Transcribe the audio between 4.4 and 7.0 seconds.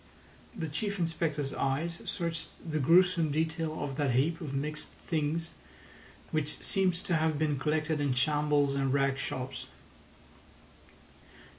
of mixed things, which seemed